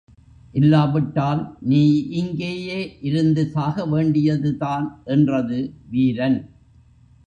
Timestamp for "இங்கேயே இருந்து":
2.11-3.45